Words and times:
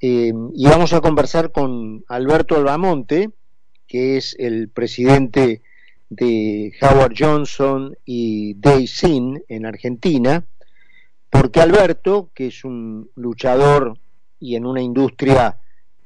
Eh, 0.00 0.32
y 0.54 0.66
vamos 0.66 0.92
a 0.92 1.00
conversar 1.00 1.52
con 1.52 2.04
Alberto 2.08 2.56
Albamonte, 2.56 3.30
que 3.86 4.16
es 4.16 4.36
el 4.38 4.68
presidente 4.68 5.62
de 6.08 6.72
Howard 6.80 7.14
Johnson 7.18 7.96
y 8.04 8.54
Day 8.54 8.86
Sin 8.86 9.42
en 9.48 9.66
Argentina, 9.66 10.44
porque 11.30 11.60
Alberto, 11.60 12.30
que 12.34 12.48
es 12.48 12.64
un 12.64 13.10
luchador 13.14 13.98
y 14.38 14.56
en 14.56 14.66
una 14.66 14.82
industria 14.82 15.58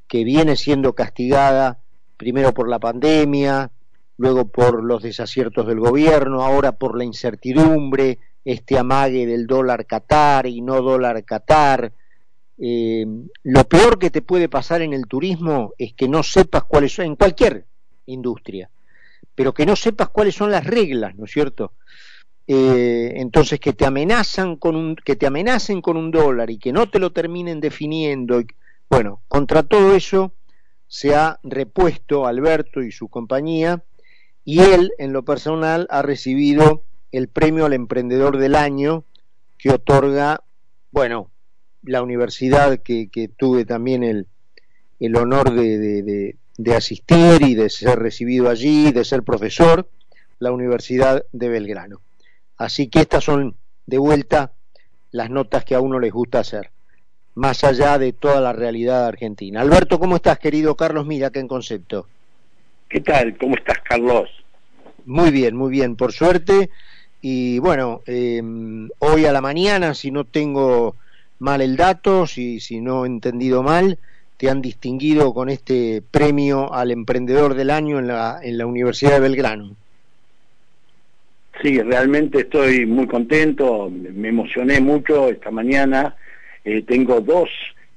que 0.07 0.23
viene 0.23 0.55
siendo 0.55 0.93
castigada 0.93 1.79
primero 2.17 2.53
por 2.53 2.69
la 2.69 2.79
pandemia, 2.79 3.71
luego 4.17 4.45
por 4.45 4.83
los 4.83 5.01
desaciertos 5.01 5.65
del 5.67 5.79
gobierno, 5.79 6.43
ahora 6.43 6.73
por 6.73 6.97
la 6.97 7.03
incertidumbre, 7.03 8.19
este 8.45 8.77
amague 8.77 9.25
del 9.25 9.47
dólar 9.47 9.85
Qatar 9.85 10.47
y 10.47 10.61
no 10.61 10.81
dólar 10.81 11.23
Qatar. 11.23 11.93
Eh, 12.63 13.07
lo 13.41 13.63
peor 13.67 13.97
que 13.97 14.11
te 14.11 14.21
puede 14.21 14.47
pasar 14.47 14.83
en 14.83 14.93
el 14.93 15.07
turismo 15.07 15.73
es 15.79 15.93
que 15.93 16.07
no 16.07 16.21
sepas 16.21 16.63
cuáles 16.65 16.93
son, 16.93 17.07
en 17.07 17.15
cualquier 17.15 17.65
industria, 18.05 18.69
pero 19.33 19.51
que 19.51 19.65
no 19.65 19.75
sepas 19.75 20.09
cuáles 20.09 20.35
son 20.35 20.51
las 20.51 20.63
reglas, 20.63 21.15
¿no 21.15 21.25
es 21.25 21.31
cierto? 21.31 21.73
Eh, 22.45 23.13
entonces 23.15 23.59
que 23.59 23.73
te 23.73 23.83
amenazan 23.83 24.57
con 24.57 24.75
un, 24.75 24.95
que 24.95 25.15
te 25.15 25.25
amenacen 25.25 25.81
con 25.81 25.97
un 25.97 26.11
dólar 26.11 26.51
y 26.51 26.59
que 26.59 26.71
no 26.71 26.87
te 26.87 26.99
lo 26.99 27.11
terminen 27.11 27.61
definiendo, 27.61 28.43
bueno, 28.89 29.21
contra 29.27 29.63
todo 29.63 29.95
eso 29.95 30.31
se 30.87 31.15
ha 31.15 31.39
repuesto 31.41 32.27
Alberto 32.27 32.83
y 32.83 32.91
su 32.91 33.07
compañía 33.07 33.83
y 34.45 34.59
él 34.59 34.91
en 34.99 35.13
lo 35.13 35.23
personal 35.23 35.87
ha 35.89 36.03
recibido 36.03 36.83
el 37.11 37.27
premio 37.27 37.65
al 37.65 37.73
emprendedor 37.73 38.37
del 38.37 38.53
año 38.53 39.03
que 39.57 39.71
otorga, 39.71 40.43
bueno, 40.91 41.31
la 41.83 42.01
universidad 42.01 42.79
que, 42.79 43.09
tuve 43.37 43.65
también 43.65 44.03
el, 44.03 44.27
el 44.99 45.15
honor 45.15 45.53
de, 45.53 46.35
de, 46.57 46.75
asistir 46.75 47.41
y 47.41 47.55
de 47.55 47.69
ser 47.69 47.99
recibido 47.99 48.49
allí, 48.49 48.91
de 48.91 49.03
ser 49.03 49.23
profesor, 49.23 49.87
la 50.39 50.51
Universidad 50.51 51.25
de 51.31 51.49
Belgrano. 51.49 52.01
Así 52.57 52.87
que 52.87 52.99
estas 52.99 53.23
son 53.23 53.55
de 53.87 53.97
vuelta 53.97 54.51
las 55.11 55.29
notas 55.29 55.65
que 55.65 55.75
a 55.75 55.81
uno 55.81 55.99
les 55.99 56.13
gusta 56.13 56.39
hacer, 56.39 56.69
más 57.35 57.63
allá 57.63 57.97
de 57.97 58.13
toda 58.13 58.39
la 58.41 58.53
realidad 58.53 59.07
argentina. 59.07 59.61
Alberto, 59.61 59.99
¿cómo 59.99 60.17
estás, 60.17 60.39
querido 60.39 60.75
Carlos 60.75 61.05
Mira, 61.05 61.31
que 61.31 61.39
en 61.39 61.47
concepto? 61.47 62.07
¿Qué 62.87 63.01
tal? 63.01 63.37
¿Cómo 63.37 63.55
estás, 63.55 63.79
Carlos? 63.79 64.29
Muy 65.05 65.31
bien, 65.31 65.55
muy 65.55 65.71
bien, 65.71 65.95
por 65.95 66.13
suerte. 66.13 66.69
Y 67.21 67.59
bueno, 67.59 68.01
em, 68.05 68.89
hoy 68.99 69.25
a 69.25 69.31
la 69.31 69.41
mañana, 69.41 69.93
si 69.93 70.11
no 70.11 70.25
tengo 70.25 70.95
mal 71.41 71.61
el 71.61 71.75
dato, 71.75 72.27
si, 72.27 72.59
si 72.59 72.79
no 72.79 73.03
he 73.03 73.07
entendido 73.07 73.63
mal, 73.63 73.97
te 74.37 74.49
han 74.49 74.61
distinguido 74.61 75.33
con 75.33 75.49
este 75.49 76.01
premio 76.09 76.73
al 76.73 76.91
emprendedor 76.91 77.53
del 77.53 77.69
año 77.69 77.99
en 77.99 78.07
la, 78.07 78.65
Universidad 78.65 79.13
de 79.13 79.19
Belgrano. 79.19 79.75
Sí, 81.61 81.79
realmente 81.81 82.39
estoy 82.39 82.85
muy 82.85 83.05
contento, 83.05 83.91
me 83.91 84.29
emocioné 84.29 84.79
mucho 84.79 85.29
esta 85.29 85.51
mañana. 85.51 86.15
Eh, 86.63 86.83
tengo 86.87 87.21
dos 87.21 87.49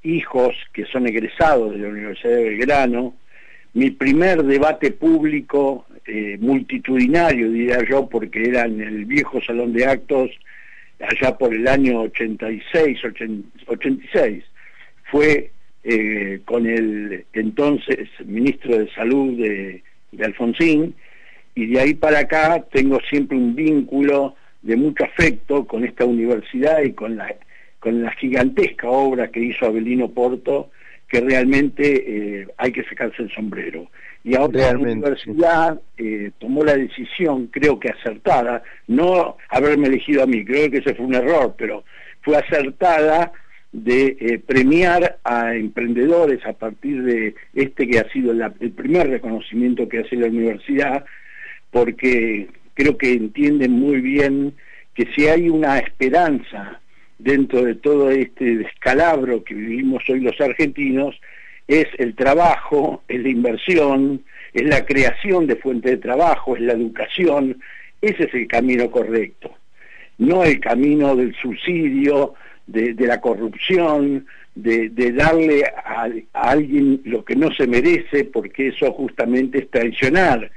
hijos 0.03 0.55
que 0.73 0.85
son 0.85 1.07
egresados 1.07 1.73
de 1.73 1.79
la 1.79 1.89
Universidad 1.89 2.37
de 2.37 2.45
Belgrano. 2.45 3.15
Mi 3.73 3.91
primer 3.91 4.43
debate 4.43 4.91
público 4.91 5.87
eh, 6.07 6.37
multitudinario, 6.39 7.51
diría 7.51 7.79
yo, 7.89 8.07
porque 8.07 8.45
era 8.45 8.67
en 8.67 8.83
el 8.83 9.07
viejo 9.07 9.41
salón 9.41 9.73
de 9.73 9.87
actos 9.87 10.31
allá 11.01 11.37
por 11.37 11.55
el 11.55 11.67
año 11.69 12.03
86, 12.03 12.99
86, 13.67 14.45
fue 15.11 15.51
eh, 15.83 16.41
con 16.45 16.67
el 16.67 17.27
entonces 17.33 18.09
ministro 18.25 18.79
de 18.79 18.91
Salud 18.93 19.39
de, 19.39 19.83
Alfonsín, 20.23 20.95
y 21.55 21.67
de 21.67 21.81
ahí 21.81 21.95
para 21.95 22.21
acá 22.21 22.65
tengo 22.73 23.01
siempre 23.09 23.37
un 23.37 23.55
vínculo 23.55 24.37
de 24.63 24.77
mucho 24.77 25.05
afecto 25.05 25.67
con 25.67 25.85
esta 25.85 26.05
universidad 26.05 26.83
y 26.83 26.93
con 26.93 27.17
la, 27.17 27.35
con 27.81 28.03
la 28.03 28.13
gigantesca 28.13 28.89
obra 28.89 29.31
que 29.31 29.41
hizo 29.41 29.67
Abelino 29.67 30.09
Porto, 30.09 30.71
que 31.09 31.21
realmente 31.21 32.41
eh, 32.41 32.49
hay 32.57 32.73
que 32.73 32.85
sacarse 32.85 33.23
el 33.23 33.31
sombrero. 33.33 33.89
Y 34.25 34.35
ahora 34.37 34.73
la 34.73 34.79
universidad 34.79 35.81
eh, 35.99 36.31
tomó 36.39 36.65
la 36.65 36.77
decisión, 36.77 37.49
creo 37.49 37.79
que 37.79 37.91
acertada, 37.91 38.63
no 38.87 39.37
haberme 39.51 39.89
elegido 39.89 40.23
a 40.23 40.27
mí, 40.27 40.45
creo 40.47 40.71
que 40.71 40.79
ese 40.79 40.95
fue 40.95 41.05
un 41.05 41.15
error, 41.15 41.55
pero 41.59 41.85
fue 42.23 42.39
acertada 42.39 43.33
de 43.71 44.17
eh, 44.19 44.39
premiar 44.39 45.19
a 45.25 45.55
emprendedores 45.55 46.45
a 46.47 46.55
partir 46.55 47.03
de 47.03 47.35
este 47.53 47.87
que 47.87 47.99
ha 47.99 48.09
sido 48.13 48.33
el 48.33 48.71
primer 48.71 49.11
reconocimiento 49.11 49.89
que 49.89 49.99
hace 49.99 50.17
la 50.17 50.29
universidad, 50.29 51.05
porque 51.71 52.49
creo 52.73 52.97
que 52.97 53.13
entienden 53.13 53.73
muy 53.73 54.01
bien 54.01 54.55
que 54.95 55.07
si 55.15 55.27
hay 55.27 55.51
una 55.51 55.79
esperanza 55.81 56.81
dentro 57.19 57.63
de 57.63 57.75
todo 57.75 58.11
este 58.11 58.57
descalabro 58.57 59.45
que 59.45 59.55
vivimos 59.55 60.03
hoy 60.09 60.21
los 60.21 60.41
argentinos, 60.41 61.21
es 61.69 61.87
el 61.99 62.15
trabajo, 62.15 63.03
es 63.09 63.23
la 63.23 63.29
inversión, 63.29 64.25
es 64.53 64.65
la 64.65 64.85
creación 64.85 65.47
de 65.47 65.57
fuentes 65.57 65.93
de 65.93 65.97
trabajo, 65.99 66.57
es 66.57 66.63
la 66.63 66.75
educación, 66.75 67.61
ese 68.01 68.25
es 68.25 68.35
el 68.35 68.47
camino 68.47 68.91
correcto, 68.91 69.51
no 70.19 70.45
el 70.45 70.61
camino 70.61 71.17
del 71.17 71.35
subsidio, 71.37 72.35
de, 72.67 72.95
la 72.99 73.21
corrupción, 73.21 74.27
de, 74.55 74.89
darle 75.13 75.65
a, 75.65 76.09
alguien 76.33 77.01
lo 77.05 77.25
que 77.25 77.37
no 77.37 77.53
se 77.53 77.67
merece, 77.67 78.25
porque 78.25 78.69
eso 78.69 78.93
justamente 78.93 79.59
es 79.59 79.71
traicionar. 79.71 80.51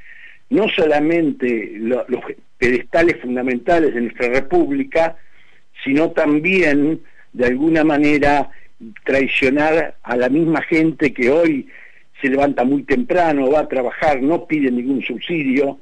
No 0.49 0.69
solamente 0.69 1.73
los 1.77 2.05
pedestales 2.57 3.17
fundamentales 3.21 3.93
de 3.93 4.01
nuestra 4.01 4.29
república, 4.29 5.17
sino 5.83 6.11
también, 6.11 7.01
de 7.33 7.45
alguna 7.45 7.83
manera, 7.83 8.49
traicionar 9.03 9.95
a 10.03 10.15
la 10.15 10.29
misma 10.29 10.61
gente 10.61 11.13
que 11.13 11.29
hoy 11.29 11.67
se 12.21 12.29
levanta 12.29 12.63
muy 12.63 12.83
temprano, 12.83 13.51
va 13.51 13.61
a 13.61 13.67
trabajar, 13.67 14.21
no 14.21 14.45
pide 14.45 14.71
ningún 14.71 15.03
subsidio 15.03 15.79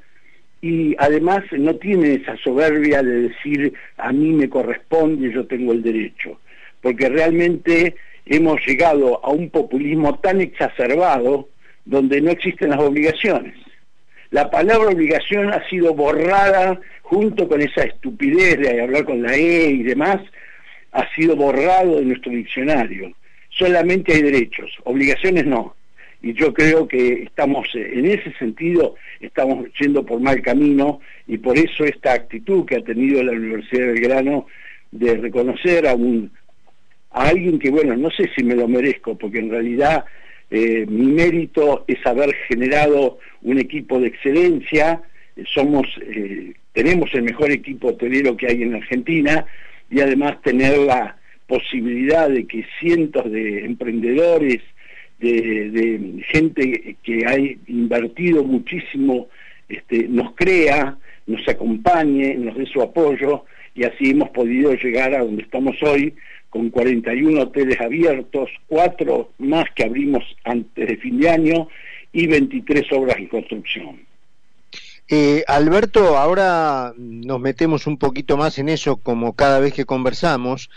y 0.60 0.94
además 0.98 1.44
no 1.52 1.76
tiene 1.76 2.14
esa 2.14 2.36
soberbia 2.38 3.02
de 3.02 3.28
decir 3.28 3.72
a 3.96 4.12
mí 4.12 4.32
me 4.32 4.48
corresponde, 4.48 5.32
yo 5.32 5.46
tengo 5.46 5.72
el 5.72 5.82
derecho, 5.82 6.40
porque 6.80 7.08
realmente 7.08 7.96
hemos 8.26 8.64
llegado 8.66 9.24
a 9.24 9.30
un 9.30 9.50
populismo 9.50 10.18
tan 10.18 10.40
exacerbado 10.40 11.48
donde 11.84 12.20
no 12.20 12.30
existen 12.30 12.70
las 12.70 12.80
obligaciones. 12.80 13.54
La 14.30 14.50
palabra 14.50 14.88
obligación 14.88 15.52
ha 15.52 15.66
sido 15.68 15.94
borrada 15.94 16.80
junto 17.02 17.48
con 17.48 17.62
esa 17.62 17.84
estupidez 17.84 18.58
de 18.58 18.82
hablar 18.82 19.04
con 19.04 19.22
la 19.22 19.34
E 19.34 19.70
y 19.70 19.82
demás, 19.84 20.20
ha 20.96 21.14
sido 21.14 21.36
borrado 21.36 21.96
de 21.96 22.06
nuestro 22.06 22.32
diccionario. 22.32 23.12
Solamente 23.50 24.14
hay 24.14 24.22
derechos, 24.22 24.70
obligaciones 24.84 25.44
no. 25.44 25.76
Y 26.22 26.32
yo 26.32 26.54
creo 26.54 26.88
que 26.88 27.24
estamos, 27.24 27.68
eh, 27.74 27.90
en 27.98 28.06
ese 28.06 28.32
sentido, 28.38 28.94
estamos 29.20 29.66
yendo 29.78 30.06
por 30.06 30.20
mal 30.20 30.40
camino 30.40 31.00
y 31.26 31.36
por 31.36 31.58
eso 31.58 31.84
esta 31.84 32.14
actitud 32.14 32.64
que 32.64 32.76
ha 32.76 32.80
tenido 32.82 33.22
la 33.22 33.32
Universidad 33.32 33.86
de 33.86 33.92
Belgrano 33.92 34.46
de 34.90 35.16
reconocer 35.18 35.86
a 35.86 35.94
un 35.94 36.30
a 37.10 37.28
alguien 37.28 37.58
que, 37.58 37.70
bueno, 37.70 37.94
no 37.96 38.10
sé 38.10 38.30
si 38.34 38.42
me 38.42 38.54
lo 38.54 38.66
merezco, 38.66 39.16
porque 39.16 39.38
en 39.38 39.50
realidad 39.50 40.04
eh, 40.50 40.86
mi 40.88 41.06
mérito 41.06 41.84
es 41.86 42.04
haber 42.06 42.34
generado 42.48 43.18
un 43.42 43.58
equipo 43.58 44.00
de 44.00 44.08
excelencia, 44.08 45.00
somos, 45.46 45.86
eh, 46.02 46.52
tenemos 46.72 47.14
el 47.14 47.22
mejor 47.22 47.50
equipo 47.50 47.88
hotelero 47.88 48.36
que 48.36 48.46
hay 48.48 48.62
en 48.62 48.74
Argentina, 48.74 49.46
y 49.90 50.00
además 50.00 50.40
tener 50.42 50.78
la 50.78 51.16
posibilidad 51.46 52.28
de 52.28 52.46
que 52.46 52.66
cientos 52.80 53.30
de 53.30 53.64
emprendedores, 53.64 54.60
de, 55.18 56.22
gente 56.28 56.96
que 57.02 57.24
ha 57.26 57.38
invertido 57.70 58.44
muchísimo, 58.44 59.28
este, 59.68 60.08
nos 60.08 60.34
crea, 60.34 60.98
nos 61.26 61.46
acompañe, 61.48 62.34
nos 62.34 62.56
dé 62.56 62.66
su 62.66 62.82
apoyo 62.82 63.44
y 63.74 63.84
así 63.84 64.10
hemos 64.10 64.30
podido 64.30 64.74
llegar 64.74 65.14
a 65.14 65.20
donde 65.20 65.42
estamos 65.42 65.76
hoy 65.82 66.14
con 66.50 66.70
41 66.70 67.40
hoteles 67.40 67.80
abiertos, 67.80 68.50
cuatro 68.66 69.32
más 69.38 69.64
que 69.74 69.84
abrimos 69.84 70.24
antes 70.44 70.88
de 70.88 70.96
fin 70.96 71.20
de 71.20 71.28
año 71.28 71.68
y 72.12 72.26
23 72.26 72.92
obras 72.92 73.18
en 73.18 73.26
construcción. 73.26 74.00
Eh, 75.08 75.44
Alberto, 75.46 76.18
ahora 76.18 76.92
nos 76.96 77.40
metemos 77.40 77.86
un 77.86 77.96
poquito 77.96 78.36
más 78.36 78.58
en 78.58 78.68
eso 78.68 78.96
como 78.96 79.34
cada 79.34 79.60
vez 79.60 79.72
que 79.72 79.84
conversamos, 79.84 80.68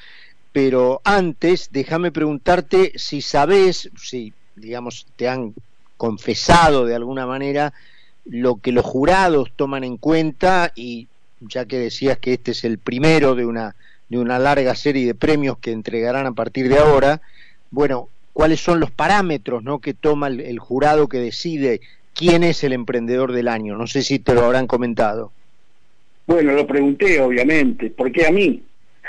pero 0.52 1.02
antes 1.04 1.70
déjame 1.72 2.12
preguntarte 2.12 2.92
si 2.96 3.22
sabes, 3.22 3.90
si 3.98 4.34
digamos 4.56 5.08
te 5.16 5.28
han 5.28 5.54
confesado 5.98 6.86
de 6.86 6.96
alguna 6.96 7.26
manera 7.26 7.74
lo 8.26 8.58
que 8.58 8.72
los 8.72 8.86
jurados 8.86 9.52
toman 9.56 9.84
en 9.84 9.98
cuenta 9.98 10.72
y 10.76 11.08
ya 11.40 11.66
que 11.66 11.80
decías 11.80 12.20
que 12.20 12.34
este 12.34 12.52
es 12.52 12.64
el 12.64 12.78
primero 12.78 13.34
de 13.34 13.46
una 13.46 13.76
de 14.10 14.18
una 14.18 14.40
larga 14.40 14.76
serie 14.76 15.06
de 15.06 15.16
premios 15.16 15.58
que 15.60 15.72
entregarán 15.72 16.26
a 16.26 16.32
partir 16.32 16.68
de 16.68 16.80
ahora, 16.80 17.22
bueno, 17.70 18.10
cuáles 18.34 18.60
son 18.60 18.80
los 18.80 18.92
parámetros 18.92 19.64
¿no? 19.64 19.80
que 19.80 19.94
toma 19.94 20.28
el, 20.28 20.60
jurado 20.60 21.08
que 21.08 21.20
decide 21.20 21.82
quién 22.20 22.44
es 22.44 22.66
el 22.66 22.74
emprendedor 22.74 23.32
del 23.32 23.48
año. 23.48 23.78
No 23.78 23.88
sé 23.88 24.02
si 24.02 24.20
te 24.20 24.34
lo 24.34 24.44
habrán 24.44 24.68
comentado. 24.68 25.32
Bueno, 26.28 26.52
lo 26.52 26.68
pregunté, 26.68 27.22
obviamente. 27.22 27.90
¿Por 27.92 28.12
qué 28.12 28.28
a 28.28 28.32
mí? 28.32 28.62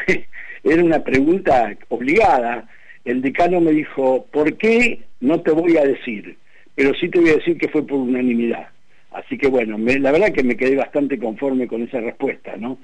Era 0.64 0.84
una 0.84 1.02
pregunta 1.02 1.74
obligada. 1.88 2.68
El 3.04 3.20
decano 3.20 3.60
me 3.60 3.72
dijo, 3.72 4.26
¿por 4.30 4.56
qué 4.56 5.00
no 5.20 5.40
te 5.40 5.50
voy 5.50 5.76
a 5.76 5.84
decir? 5.84 6.36
Pero 6.76 6.94
sí 6.94 7.08
te 7.08 7.18
voy 7.18 7.30
a 7.30 7.36
decir 7.36 7.58
que 7.58 7.68
fue 7.68 7.84
por 7.84 7.98
unanimidad. 7.98 8.68
Así 9.10 9.36
que 9.36 9.48
bueno, 9.48 9.76
la 9.76 10.12
verdad 10.12 10.32
que 10.32 10.44
me 10.44 10.56
quedé 10.56 10.76
bastante 10.76 11.18
conforme 11.18 11.66
con 11.66 11.82
esa 11.82 11.98
respuesta, 12.00 12.56
¿no? 12.56 12.78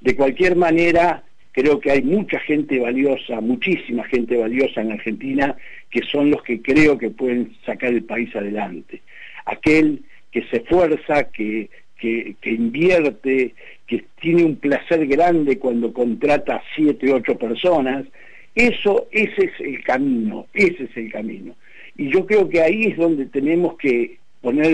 De 0.00 0.14
cualquier 0.14 0.54
manera, 0.54 1.24
creo 1.50 1.80
que 1.80 1.90
hay 1.90 2.02
mucha 2.02 2.38
gente 2.38 2.78
valiosa, 2.78 3.40
muchísima 3.40 4.04
gente 4.04 4.36
valiosa 4.36 4.80
en 4.80 4.92
Argentina, 4.92 5.56
que 5.90 6.02
son 6.02 6.30
los 6.30 6.44
que 6.44 6.62
creo 6.62 6.96
que 6.96 7.10
pueden 7.10 7.56
sacar 7.66 7.92
el 7.92 8.04
país 8.04 8.34
adelante. 8.36 9.02
Aquel 9.44 10.02
que 10.30 10.44
se 10.44 10.58
esfuerza, 10.58 11.24
que, 11.24 11.68
que, 11.98 12.36
invierte, 12.50 13.54
que 13.86 14.04
tiene 14.20 14.44
un 14.44 14.56
placer 14.56 15.06
grande 15.06 15.58
cuando 15.58 15.92
contrata 15.92 16.56
a 16.56 16.62
siete, 16.74 17.12
ocho 17.12 17.38
personas, 17.38 18.06
eso, 18.54 19.06
ese 19.12 19.44
es 19.44 19.60
el 19.60 19.82
camino, 19.84 20.46
ese 20.52 20.84
es 20.84 20.96
el 20.96 21.12
camino. 21.12 21.54
Y 21.96 22.10
yo 22.10 22.26
creo 22.26 22.48
que 22.48 22.60
ahí 22.60 22.84
es 22.84 22.96
donde 22.96 23.26
tenemos 23.26 23.76
que 23.76 24.18
poner 24.40 24.72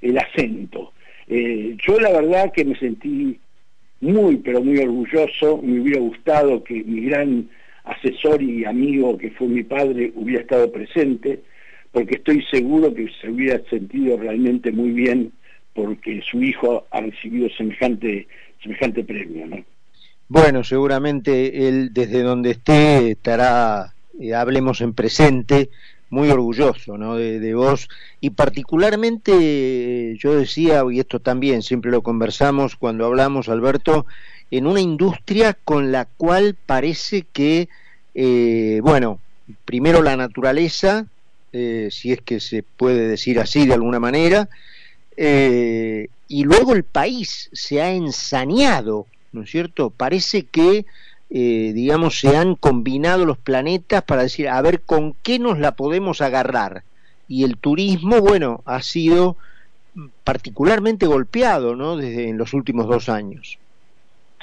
el, 0.00 0.18
acento. 0.18 0.92
Eh, 1.26 1.76
yo 1.86 1.98
la 1.98 2.12
verdad 2.12 2.52
que 2.52 2.64
me 2.64 2.78
sentí 2.78 3.38
muy, 4.00 4.36
pero 4.36 4.62
muy 4.62 4.78
orgulloso, 4.78 5.60
me 5.62 5.80
hubiera 5.80 6.00
gustado 6.00 6.62
que 6.62 6.84
mi 6.84 7.06
gran 7.06 7.48
asesor 7.84 8.42
y 8.42 8.64
amigo 8.64 9.18
que 9.18 9.30
fue 9.30 9.48
mi 9.48 9.62
padre 9.62 10.12
hubiera 10.14 10.42
estado 10.42 10.70
presente, 10.70 11.40
porque 11.94 12.16
estoy 12.16 12.44
seguro 12.50 12.92
que 12.92 13.08
se 13.20 13.30
hubiera 13.30 13.62
sentido 13.70 14.16
realmente 14.16 14.72
muy 14.72 14.90
bien 14.90 15.32
porque 15.74 16.20
su 16.28 16.42
hijo 16.42 16.86
ha 16.90 17.00
recibido 17.00 17.48
semejante, 17.56 18.26
semejante 18.60 19.04
premio. 19.04 19.46
¿no? 19.46 19.64
Bueno, 20.28 20.64
seguramente 20.64 21.68
él 21.68 21.94
desde 21.94 22.22
donde 22.22 22.50
esté 22.50 23.12
estará, 23.12 23.94
eh, 24.20 24.34
hablemos 24.34 24.80
en 24.80 24.92
presente, 24.92 25.70
muy 26.10 26.30
orgulloso 26.30 26.98
¿no? 26.98 27.14
de, 27.14 27.54
vos 27.54 27.88
y 28.20 28.30
particularmente 28.30 30.16
yo 30.18 30.34
decía, 30.34 30.82
y 30.90 30.98
esto 30.98 31.20
también 31.20 31.62
siempre 31.62 31.92
lo 31.92 32.02
conversamos 32.02 32.74
cuando 32.74 33.06
hablamos, 33.06 33.48
Alberto, 33.48 34.04
en 34.50 34.66
una 34.66 34.80
industria 34.80 35.56
con 35.64 35.92
la 35.92 36.06
cual 36.06 36.56
parece 36.66 37.24
que, 37.32 37.68
eh, 38.16 38.80
bueno, 38.82 39.20
primero 39.64 40.02
la 40.02 40.16
naturaleza, 40.16 41.06
eh, 41.54 41.88
si 41.90 42.12
es 42.12 42.20
que 42.20 42.40
se 42.40 42.62
puede 42.62 43.08
decir 43.08 43.38
así 43.38 43.66
de 43.66 43.74
alguna 43.74 44.00
manera, 44.00 44.48
eh, 45.16 46.08
y 46.28 46.44
luego 46.44 46.74
el 46.74 46.84
país 46.84 47.48
se 47.52 47.80
ha 47.80 47.92
ensañado, 47.92 49.06
¿no 49.32 49.42
es 49.42 49.50
cierto? 49.50 49.90
Parece 49.90 50.42
que 50.42 50.84
eh, 51.36 51.72
digamos, 51.74 52.20
se 52.20 52.36
han 52.36 52.54
combinado 52.54 53.24
los 53.24 53.38
planetas 53.38 54.04
para 54.04 54.22
decir, 54.22 54.48
a 54.48 54.62
ver, 54.62 54.82
¿con 54.82 55.14
qué 55.22 55.40
nos 55.40 55.58
la 55.58 55.72
podemos 55.72 56.20
agarrar? 56.20 56.84
Y 57.26 57.42
el 57.42 57.56
turismo, 57.56 58.20
bueno, 58.20 58.62
ha 58.66 58.82
sido 58.82 59.36
particularmente 60.22 61.06
golpeado, 61.06 61.74
¿no? 61.74 61.96
Desde 61.96 62.28
en 62.28 62.38
los 62.38 62.52
últimos 62.52 62.86
dos 62.86 63.08
años. 63.08 63.58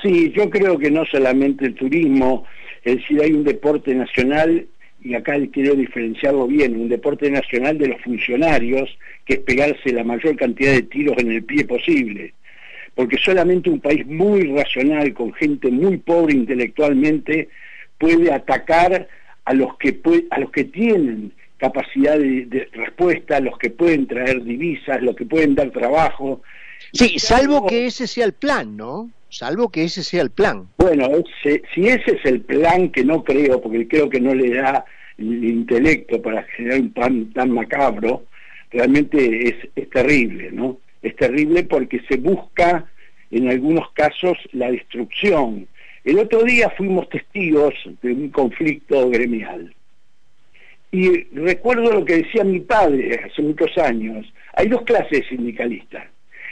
Sí, 0.01 0.33
yo 0.35 0.49
creo 0.49 0.77
que 0.77 0.91
no 0.91 1.05
solamente 1.05 1.65
el 1.65 1.75
turismo, 1.75 2.45
es 2.83 2.97
decir, 2.97 3.21
hay 3.21 3.31
un 3.31 3.43
deporte 3.43 3.93
nacional, 3.93 4.67
y 5.03 5.15
acá 5.15 5.35
quiero 5.51 5.75
diferenciarlo 5.75 6.47
bien, 6.47 6.79
un 6.79 6.89
deporte 6.89 7.29
nacional 7.29 7.77
de 7.77 7.87
los 7.89 8.01
funcionarios, 8.01 8.97
que 9.25 9.33
es 9.33 9.39
pegarse 9.39 9.91
la 9.91 10.03
mayor 10.03 10.35
cantidad 10.35 10.73
de 10.73 10.83
tiros 10.83 11.17
en 11.17 11.31
el 11.31 11.43
pie 11.43 11.65
posible 11.65 12.33
porque 12.95 13.17
solamente 13.17 13.69
un 13.69 13.79
país 13.79 14.05
muy 14.05 14.43
racional, 14.53 15.13
con 15.13 15.33
gente 15.33 15.71
muy 15.71 15.97
pobre 15.97 16.35
intelectualmente, 16.35 17.49
puede 17.97 18.31
atacar 18.31 19.07
a 19.45 19.53
los 19.53 19.77
que, 19.77 19.99
a 20.29 20.39
los 20.39 20.51
que 20.51 20.65
tienen 20.65 21.31
capacidad 21.57 22.17
de, 22.17 22.67
respuesta, 22.73 23.37
a 23.37 23.41
los 23.41 23.57
que 23.57 23.69
pueden 23.69 24.07
traer 24.07 24.43
divisas, 24.43 25.01
los 25.01 25.15
que 25.15 25.25
pueden 25.25 25.55
dar 25.55 25.69
trabajo. 25.71 26.41
Sí, 26.93 27.19
salvo 27.19 27.67
que 27.67 27.87
ese 27.87 28.07
sea 28.07 28.25
el 28.25 28.33
plan, 28.33 28.75
¿no? 28.75 29.09
Salvo 29.29 29.69
que 29.69 29.85
ese 29.85 30.03
sea 30.03 30.21
el 30.21 30.31
plan. 30.31 30.67
Bueno, 30.77 31.07
si 31.43 31.87
ese 31.87 32.11
es 32.17 32.25
el 32.25 32.41
plan, 32.41 32.89
que 32.89 33.03
no 33.03 33.23
creo, 33.23 33.61
porque 33.61 33.87
creo 33.87 34.09
que 34.09 34.19
no 34.19 34.33
le 34.33 34.55
da 34.55 34.83
el 35.17 35.43
intelecto 35.43 36.21
para 36.21 36.43
generar 36.43 36.81
un 36.81 36.91
plan 36.91 37.31
tan 37.33 37.51
macabro, 37.51 38.23
realmente 38.71 39.47
es, 39.47 39.55
es 39.75 39.89
terrible, 39.89 40.51
¿no? 40.51 40.77
es 41.01 41.15
terrible 41.15 41.63
porque 41.63 42.01
se 42.07 42.17
busca 42.17 42.85
en 43.31 43.49
algunos 43.49 43.91
casos 43.93 44.37
la 44.51 44.71
destrucción. 44.71 45.67
El 46.03 46.19
otro 46.19 46.43
día 46.43 46.69
fuimos 46.71 47.09
testigos 47.09 47.73
de 48.01 48.11
un 48.13 48.29
conflicto 48.29 49.09
gremial. 49.09 49.73
Y 50.91 51.23
recuerdo 51.35 51.91
lo 51.91 52.05
que 52.05 52.17
decía 52.17 52.43
mi 52.43 52.59
padre 52.59 53.21
hace 53.25 53.41
muchos 53.41 53.77
años. 53.77 54.31
Hay 54.53 54.67
dos 54.67 54.81
clases 54.81 55.25
sindicalistas. 55.29 56.05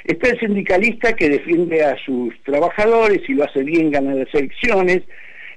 Está 0.03 0.29
el 0.29 0.39
sindicalista 0.39 1.13
que 1.13 1.29
defiende 1.29 1.83
a 1.83 1.97
sus 2.03 2.33
trabajadores 2.43 3.21
y 3.27 3.33
lo 3.33 3.43
hace 3.43 3.63
bien, 3.63 3.91
gana 3.91 4.13
las 4.13 4.33
elecciones. 4.33 5.03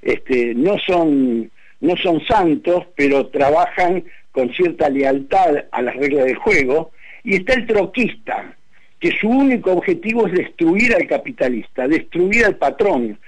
Este, 0.03 0.55
no, 0.55 0.79
son, 0.79 1.51
no 1.81 1.97
son 1.97 2.25
santos, 2.27 2.87
pero 2.97 3.27
trabajan 3.29 4.05
con 4.33 4.53
cierta 4.55 4.89
lealtad 4.89 5.65
a 5.71 5.83
las 5.83 5.95
reglas 5.97 6.27
del 6.27 6.37
juego. 6.37 6.91
Y 7.25 7.37
está 7.37 7.55
el 7.55 7.67
troquista, 7.67 8.57
que 8.99 9.13
su 9.21 9.29
único 9.29 9.73
objetivo 9.73 10.27
es 10.27 10.33
destruir 10.33 10.95
al 10.95 11.07
capitalista, 11.07 11.87
destruir 11.87 12.45
al 12.45 12.57
patrón, 12.57 13.19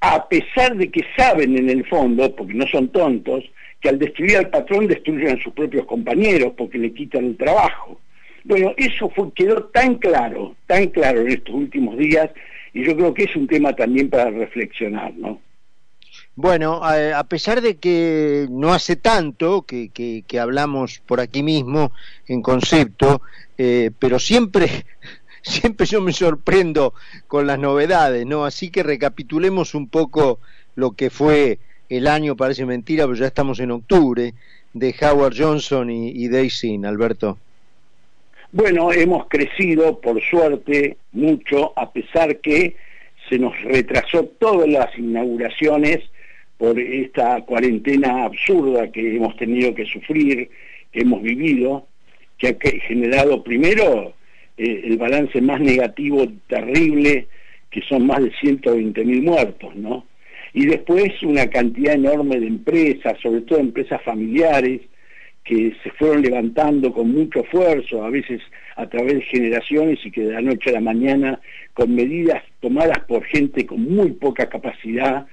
a 0.00 0.28
pesar 0.28 0.76
de 0.76 0.90
que 0.90 1.04
saben 1.16 1.56
en 1.56 1.70
el 1.70 1.84
fondo, 1.86 2.34
porque 2.36 2.54
no 2.54 2.66
son 2.68 2.88
tontos, 2.88 3.44
que 3.80 3.88
al 3.88 3.98
destruir 3.98 4.36
al 4.36 4.50
patrón 4.50 4.86
destruyen 4.86 5.38
a 5.38 5.42
sus 5.42 5.52
propios 5.52 5.86
compañeros 5.86 6.52
porque 6.56 6.78
le 6.78 6.92
quitan 6.92 7.24
el 7.24 7.36
trabajo. 7.36 8.00
Bueno, 8.46 8.72
eso 8.76 9.10
fue, 9.10 9.32
quedó 9.32 9.64
tan 9.64 9.96
claro, 9.96 10.54
tan 10.66 10.86
claro 10.86 11.22
en 11.22 11.32
estos 11.32 11.52
últimos 11.52 11.98
días, 11.98 12.30
y 12.72 12.84
yo 12.84 12.96
creo 12.96 13.12
que 13.12 13.24
es 13.24 13.34
un 13.34 13.48
tema 13.48 13.74
también 13.74 14.08
para 14.08 14.30
reflexionar, 14.30 15.12
¿no? 15.14 15.40
Bueno, 16.36 16.80
a, 16.84 17.24
pesar 17.24 17.60
de 17.60 17.78
que 17.78 18.46
no 18.48 18.72
hace 18.72 18.94
tanto 18.94 19.62
que, 19.62 19.88
que, 19.90 20.38
hablamos 20.38 21.00
por 21.00 21.18
aquí 21.18 21.42
mismo 21.42 21.90
en 22.28 22.40
concepto, 22.40 23.20
eh, 23.58 23.90
pero 23.98 24.20
siempre, 24.20 24.86
siempre 25.42 25.84
yo 25.84 26.00
me 26.00 26.12
sorprendo 26.12 26.94
con 27.26 27.48
las 27.48 27.58
novedades, 27.58 28.26
¿no? 28.26 28.44
Así 28.44 28.70
que 28.70 28.84
recapitulemos 28.84 29.74
un 29.74 29.88
poco 29.88 30.38
lo 30.76 30.92
que 30.92 31.10
fue 31.10 31.58
el 31.88 32.06
año, 32.06 32.36
parece 32.36 32.64
mentira, 32.64 33.06
pero 33.06 33.16
ya 33.16 33.26
estamos 33.26 33.58
en 33.58 33.72
octubre, 33.72 34.34
de 34.72 34.94
Howard 35.02 35.34
Johnson 35.36 35.90
y, 35.90 36.10
y 36.10 36.28
Daisy, 36.28 36.78
Alberto. 36.84 37.38
Bueno, 38.56 38.90
hemos 38.90 39.28
crecido, 39.28 40.00
por 40.00 40.18
suerte, 40.22 40.96
mucho, 41.12 41.78
a 41.78 41.92
pesar 41.92 42.38
que 42.38 42.74
se 43.28 43.38
nos 43.38 43.52
retrasó 43.60 44.24
todas 44.38 44.66
las 44.66 44.98
inauguraciones 44.98 45.98
por 46.56 46.80
esta 46.80 47.42
cuarentena 47.42 48.24
absurda 48.24 48.90
que 48.90 49.16
hemos 49.16 49.36
tenido 49.36 49.74
que 49.74 49.84
sufrir, 49.84 50.48
que 50.90 51.00
hemos 51.00 51.20
vivido, 51.20 51.86
que 52.38 52.48
ha 52.48 52.80
generado 52.86 53.44
primero 53.44 54.14
eh, 54.56 54.84
el 54.84 54.96
balance 54.96 55.38
más 55.42 55.60
negativo 55.60 56.26
terrible, 56.48 57.26
que 57.70 57.82
son 57.82 58.06
más 58.06 58.24
de 58.24 58.32
120 58.40 59.04
mil 59.04 59.22
muertos, 59.22 59.76
¿no? 59.76 60.06
Y 60.54 60.64
después 60.64 61.22
una 61.22 61.46
cantidad 61.50 61.92
enorme 61.92 62.40
de 62.40 62.46
empresas, 62.46 63.20
sobre 63.22 63.42
todo 63.42 63.58
empresas 63.58 64.00
familiares, 64.02 64.80
que 65.46 65.74
se 65.82 65.90
fueron 65.92 66.22
levantando 66.22 66.92
con 66.92 67.12
mucho 67.12 67.40
esfuerzo, 67.40 68.04
a 68.04 68.10
veces 68.10 68.42
a 68.74 68.86
través 68.88 69.14
de 69.14 69.22
generaciones 69.22 69.98
y 70.04 70.10
que 70.10 70.22
de 70.22 70.32
la 70.32 70.40
noche 70.42 70.70
a 70.70 70.74
la 70.74 70.80
mañana, 70.80 71.40
con 71.72 71.94
medidas 71.94 72.42
tomadas 72.60 72.98
por 73.06 73.24
gente 73.24 73.64
con 73.64 73.82
muy 73.82 74.10
poca 74.12 74.48
capacidad, 74.48 75.26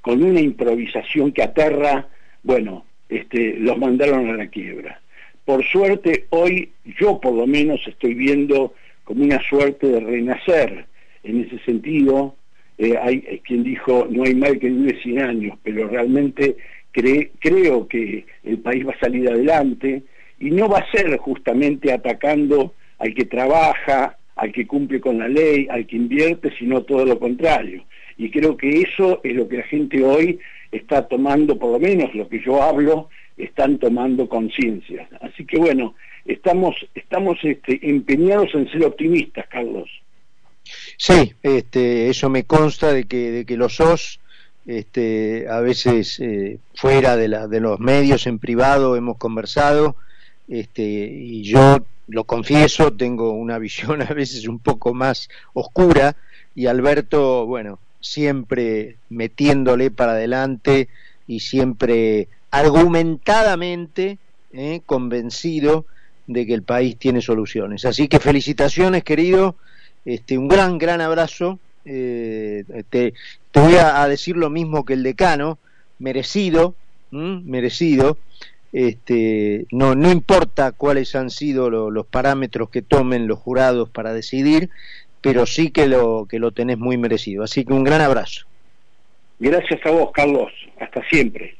con 0.00 0.22
una 0.22 0.40
improvisación 0.40 1.32
que 1.32 1.44
aterra, 1.44 2.08
bueno, 2.42 2.84
este, 3.08 3.56
los 3.56 3.78
mandaron 3.78 4.28
a 4.28 4.34
la 4.34 4.48
quiebra. 4.48 5.00
Por 5.44 5.64
suerte, 5.64 6.26
hoy 6.30 6.70
yo 6.98 7.20
por 7.20 7.34
lo 7.34 7.46
menos 7.46 7.80
estoy 7.86 8.14
viendo 8.14 8.74
como 9.04 9.24
una 9.24 9.40
suerte 9.48 9.86
de 9.86 10.00
renacer. 10.00 10.86
En 11.22 11.44
ese 11.44 11.58
sentido, 11.60 12.34
eh, 12.78 12.96
hay, 13.00 13.20
quien 13.44 13.62
dijo, 13.62 14.08
no 14.10 14.24
hay 14.24 14.34
mal 14.34 14.58
que 14.58 14.70
dure 14.70 15.00
100 15.02 15.22
años, 15.22 15.58
pero 15.62 15.86
realmente 15.86 16.56
creo 16.92 17.88
que 17.88 18.26
el 18.44 18.58
país 18.58 18.86
va 18.86 18.92
a 18.92 19.00
salir 19.00 19.28
adelante 19.28 20.02
y 20.38 20.50
no 20.50 20.68
va 20.68 20.78
a 20.78 20.90
ser 20.90 21.16
justamente 21.18 21.92
atacando 21.92 22.74
al 22.98 23.14
que 23.14 23.24
trabaja, 23.24 24.18
al 24.36 24.52
que 24.52 24.66
cumple 24.66 25.00
con 25.00 25.18
la 25.18 25.28
ley, 25.28 25.66
al 25.70 25.86
que 25.86 25.96
invierte, 25.96 26.52
sino 26.58 26.82
todo 26.82 27.04
lo 27.04 27.18
contrario. 27.18 27.84
Y 28.18 28.30
creo 28.30 28.56
que 28.56 28.82
eso 28.82 29.20
es 29.24 29.34
lo 29.34 29.48
que 29.48 29.58
la 29.58 29.62
gente 29.64 30.02
hoy 30.02 30.38
está 30.70 31.06
tomando, 31.08 31.58
por 31.58 31.72
lo 31.72 31.78
menos 31.78 32.14
lo 32.14 32.28
que 32.28 32.40
yo 32.40 32.62
hablo, 32.62 33.08
están 33.36 33.78
tomando 33.78 34.28
conciencia. 34.28 35.08
Así 35.20 35.44
que 35.44 35.58
bueno, 35.58 35.94
estamos, 36.24 36.74
estamos 36.94 37.38
este, 37.42 37.78
empeñados 37.88 38.54
en 38.54 38.70
ser 38.70 38.84
optimistas, 38.84 39.46
Carlos. 39.48 39.88
Sí, 40.96 41.32
este, 41.42 42.08
eso 42.08 42.30
me 42.30 42.44
consta 42.44 42.92
de 42.92 43.04
que, 43.04 43.30
de 43.30 43.44
que 43.44 43.56
los 43.56 43.74
sos, 43.76 44.20
este, 44.66 45.48
a 45.48 45.60
veces 45.60 46.18
eh, 46.20 46.58
fuera 46.74 47.16
de, 47.16 47.28
la, 47.28 47.48
de 47.48 47.60
los 47.60 47.80
medios, 47.80 48.26
en 48.26 48.38
privado, 48.38 48.96
hemos 48.96 49.18
conversado, 49.18 49.96
este, 50.48 50.82
y 50.82 51.42
yo 51.42 51.78
lo 52.08 52.24
confieso, 52.24 52.92
tengo 52.92 53.32
una 53.32 53.58
visión 53.60 54.02
a 54.02 54.12
veces 54.12 54.46
un 54.46 54.58
poco 54.58 54.94
más 54.94 55.28
oscura, 55.52 56.16
y 56.54 56.66
Alberto, 56.66 57.46
bueno, 57.46 57.78
siempre 58.00 58.96
metiéndole 59.08 59.90
para 59.90 60.12
adelante 60.12 60.88
y 61.26 61.40
siempre 61.40 62.28
argumentadamente 62.50 64.18
eh, 64.52 64.82
convencido 64.84 65.86
de 66.26 66.46
que 66.46 66.54
el 66.54 66.62
país 66.62 66.98
tiene 66.98 67.22
soluciones. 67.22 67.84
Así 67.84 68.08
que 68.08 68.18
felicitaciones, 68.18 69.02
querido, 69.02 69.56
este, 70.04 70.36
un 70.36 70.48
gran, 70.48 70.78
gran 70.78 71.00
abrazo. 71.00 71.58
Eh, 71.84 72.64
voy 73.60 73.74
a, 73.74 74.06
decir 74.08 74.36
lo 74.36 74.50
mismo 74.50 74.84
que 74.84 74.94
el 74.94 75.02
decano, 75.02 75.58
merecido, 75.98 76.74
merecido. 77.10 78.18
Este, 78.72 79.66
no, 79.70 79.94
no 79.94 80.10
importa 80.10 80.72
cuáles 80.72 81.14
han 81.14 81.28
sido 81.28 81.70
los 81.70 82.06
parámetros 82.06 82.70
que 82.70 82.80
tomen 82.80 83.26
los 83.26 83.38
jurados 83.38 83.90
para 83.90 84.14
decidir, 84.14 84.70
pero 85.20 85.46
sí 85.46 85.70
que 85.70 85.86
lo, 85.86 86.26
que 86.28 86.38
lo 86.38 86.52
tenés 86.52 86.78
muy 86.78 86.96
merecido. 86.96 87.44
Así 87.44 87.64
que 87.64 87.72
un 87.72 87.84
gran 87.84 88.00
abrazo. 88.00 88.46
Gracias 89.38 89.84
a 89.84 89.90
vos, 89.90 90.10
Carlos. 90.12 90.50
Hasta 90.80 91.02
siempre. 91.08 91.56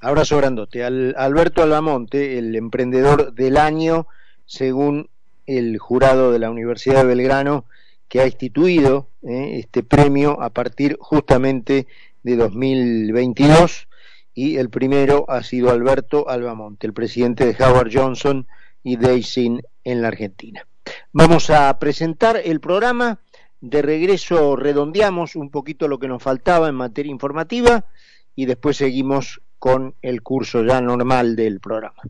Abrazo 0.00 0.36
grandote. 0.36 0.84
Al, 0.84 1.14
Alberto 1.16 1.62
Albamonte, 1.62 2.38
el 2.38 2.54
emprendedor 2.54 3.32
del 3.32 3.56
año, 3.56 4.06
según 4.44 5.08
el 5.46 5.78
jurado 5.78 6.32
de 6.32 6.38
la 6.38 6.50
Universidad 6.50 7.02
de 7.02 7.14
Belgrano, 7.14 7.64
que 8.08 8.20
ha 8.20 8.26
instituido 8.26 9.08
eh, 9.22 9.58
este 9.58 9.82
premio 9.82 10.40
a 10.40 10.50
partir 10.50 10.96
justamente 11.00 11.86
de 12.22 12.36
2022 12.36 13.88
y 14.34 14.56
el 14.56 14.68
primero 14.68 15.24
ha 15.28 15.42
sido 15.42 15.70
Alberto 15.70 16.28
Albamonte, 16.28 16.86
el 16.86 16.92
presidente 16.92 17.46
de 17.46 17.64
Howard 17.64 17.90
Johnson 17.92 18.46
y 18.82 18.96
Daysin 18.96 19.62
en 19.82 20.02
la 20.02 20.08
Argentina. 20.08 20.66
Vamos 21.12 21.50
a 21.50 21.76
presentar 21.78 22.40
el 22.44 22.60
programa. 22.60 23.18
De 23.60 23.82
regreso 23.82 24.54
redondeamos 24.54 25.34
un 25.34 25.50
poquito 25.50 25.88
lo 25.88 25.98
que 25.98 26.08
nos 26.08 26.22
faltaba 26.22 26.68
en 26.68 26.74
materia 26.74 27.10
informativa 27.10 27.86
y 28.34 28.44
después 28.44 28.76
seguimos 28.76 29.40
con 29.58 29.94
el 30.02 30.22
curso 30.22 30.62
ya 30.62 30.80
normal 30.80 31.34
del 31.34 31.58
programa. 31.58 32.02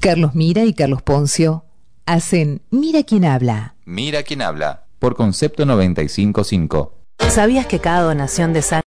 Carlos 0.00 0.34
Mira 0.34 0.64
y 0.64 0.74
Carlos 0.74 1.02
Poncio 1.02 1.64
hacen 2.06 2.62
Mira 2.70 3.02
quién 3.02 3.24
habla. 3.24 3.74
Mira 3.84 4.22
quién 4.22 4.42
habla 4.42 4.84
por 4.98 5.14
concepto 5.16 5.66
955. 5.66 6.94
¿Sabías 7.28 7.66
que 7.66 7.80
cada 7.80 8.02
donación 8.02 8.52
de 8.52 8.62
sangre 8.62 8.82